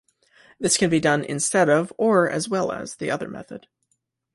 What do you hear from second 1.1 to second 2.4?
instead of, or